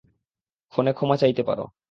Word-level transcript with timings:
ফোনে 0.73 0.91
ক্ষমা 0.93 1.15
চাইতে 1.17 1.41
পারো। 1.43 1.63